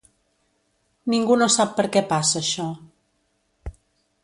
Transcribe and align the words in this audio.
Ningú 1.13 1.37
no 1.41 1.49
sap 1.57 1.77
per 1.81 1.85
què 1.97 2.03
passa 2.15 2.35
això. 2.41 2.67